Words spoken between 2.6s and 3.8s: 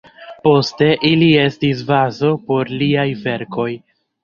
liaj verkoj.